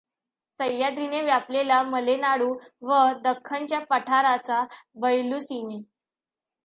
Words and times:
सह्याद्रीने 0.59 1.21
व्यापलेला 1.21 1.81
मलेनाडू, 1.83 2.49
व 2.81 3.01
दख्खनच्या 3.23 3.79
पठाराचा 3.89 4.63
बयलूसीमे. 4.95 5.79